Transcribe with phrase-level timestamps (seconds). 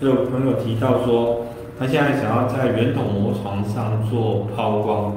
[0.00, 1.44] 有朋友提到说，
[1.76, 5.12] 他现在想要在圆筒模床上做抛光，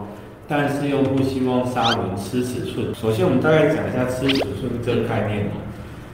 [0.47, 2.88] 但是又不希望砂轮吃尺寸。
[2.96, 5.52] 首先，我们大概讲一下吃尺寸这个概念哦。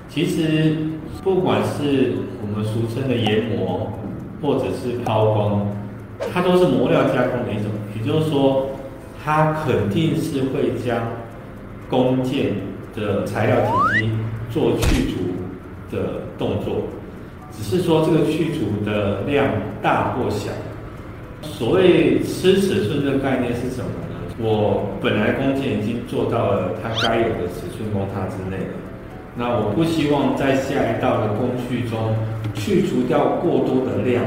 [0.10, 0.76] 其实，
[1.24, 3.90] 不管是我们俗称的研磨，
[4.42, 5.66] 或者是抛光，
[6.34, 7.72] 它都是磨料加工的一种。
[7.98, 8.68] 也就是说，
[9.24, 11.08] 它肯定是会将
[11.90, 12.48] 工件
[12.94, 14.12] 的材料体积
[14.52, 14.74] 做，
[17.70, 19.46] 是说这个去除的量
[19.82, 20.50] 大或小。
[21.42, 24.16] 所谓吃尺寸这个概念是什么呢？
[24.40, 28.74] 我本来工件已经做到了它该有的尺寸公差之内了，
[29.36, 32.16] 那我不希望在下一道的工序中
[32.54, 34.24] 去除掉过多的量，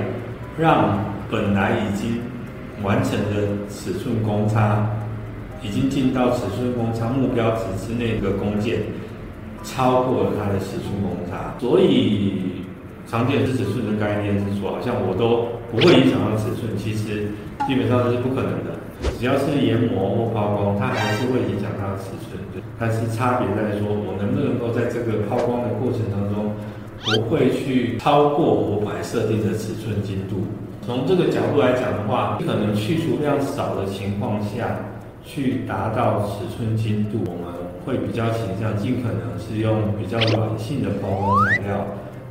[0.58, 0.98] 让
[1.30, 2.20] 本来已经
[2.82, 4.86] 完成的尺寸公差，
[5.62, 8.80] 已经进到尺寸公差目标值之内的工件，
[9.62, 12.49] 超过了它的尺寸公差，所以
[13.10, 17.26] 常见的尺寸的概念是说，好像我都不会影响到尺寸，其实
[17.66, 18.78] 基本上是不可能的。
[19.18, 22.38] 只要是研磨或抛光，它还是会影响它的尺寸，
[22.78, 26.54] 但是差别在说，我能不能够在这个抛光的过程当中，
[27.02, 30.46] 不会去超过我本来设定的尺寸精度。
[30.86, 34.78] 从这个角度来讲的话，可能去除量少的情况下，
[35.26, 37.50] 去达到尺寸精度，我们
[37.82, 41.82] 会比较倾向尽可能是用比较软性的抛光材料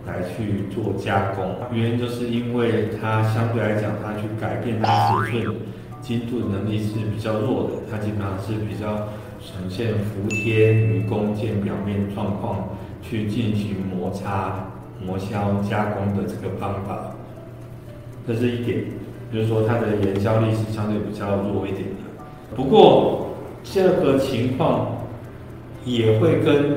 [0.06, 1.56] 来去做加工。
[1.72, 5.56] 原因就是因为它相对来讲，它去改变它尺寸
[6.02, 12.70] 精度能力是比较弱的，它基本上是比较呈现服贴与工件表面状况
[13.02, 14.68] 去进行摩擦、
[15.06, 17.12] 磨削、加工的这个方法。
[18.28, 18.84] 这是一点，
[19.34, 22.56] 就是说它的延销力是相对比较弱一点的。
[22.56, 23.28] 不过
[23.64, 24.98] 这个情况
[25.84, 26.76] 也会跟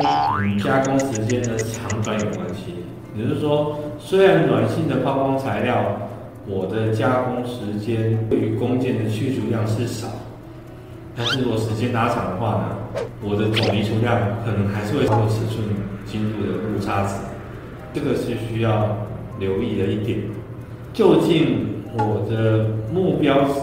[0.59, 2.75] 加工时间的长短有关系。
[3.15, 6.09] 也就是说，虽然软性的抛光材料，
[6.47, 10.09] 我的加工时间对于工件的去除量是少，
[11.15, 15.63] 但是如果时间拉长的话呢，我的总移除量可能还是会超过尺寸
[16.07, 17.15] 精度的误差值。
[17.95, 18.97] 这个是需要
[19.39, 20.19] 留意的一点。
[20.95, 23.61] 究竟我的目标值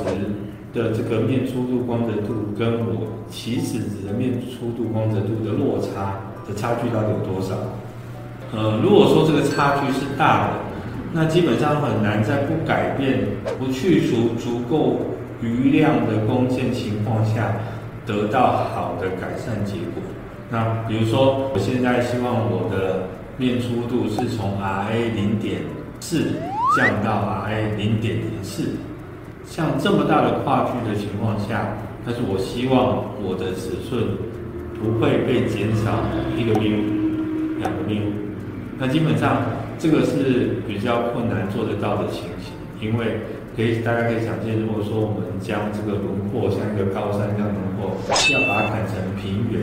[0.72, 7.56] 的这个面粗度光泽度跟我起始值的面粗度光泽度的落差的差距到底有多少？
[8.52, 10.54] 呃，如果说这个差距是大的，
[11.14, 13.28] 那基本上很难在不改变、
[13.58, 15.00] 不去除足够
[15.42, 17.54] 余量的工件情况下
[18.06, 20.02] 得到好的改善结果。
[20.50, 23.08] 那比如说，我现在希望我的
[23.38, 25.62] 面粗度是从 RA 零点
[26.00, 26.34] 四。
[26.78, 28.78] 降到 RA 零点零四，
[29.44, 34.04] 像这么大的跨距的情况下，但是我希望我的尺寸
[34.78, 35.98] 不会被减少
[36.38, 38.04] 一个 μ，两个 μ，
[38.80, 39.44] 那基本上
[39.78, 43.20] 这个是比较困难做得到的情形，因为
[43.56, 47.98] 可以大家可以想见，如果说我们将这个轮廓像一个高山这样轮廓，
[48.32, 49.62] 要把它砍成平原，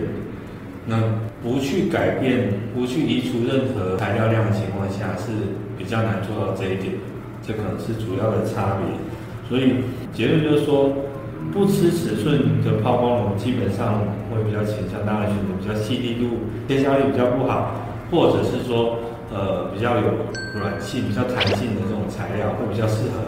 [0.86, 1.00] 那
[1.42, 5.32] 不去改变、不去移除任何材料量的情况下是。
[5.78, 6.94] 比较难做到这一点，
[7.46, 8.88] 这可能是主要的差别。
[9.46, 10.90] 所以结论就是说，
[11.52, 14.00] 不吃尺寸的抛光龙，基本上
[14.32, 17.76] 会比较倾向当然选择比较细腻度、贴削力比较不好，
[18.10, 18.98] 或者是说
[19.32, 20.02] 呃比较有
[20.58, 23.20] 软性、比较弹性的这种材料会比较适合。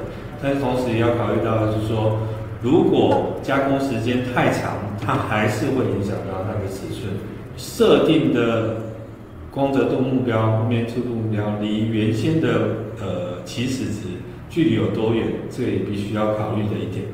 [0.43, 2.19] 但是同时也要考虑到，就是说
[2.62, 7.12] 如果加工时间太长，它还是会影响到它的尺寸
[7.56, 8.77] 设定的。
[9.50, 12.49] 光泽度目标、面粗度目标离原先的
[13.00, 14.03] 呃起始值
[14.49, 15.27] 距离有多远？
[15.50, 17.06] 这也必须要考虑的一点。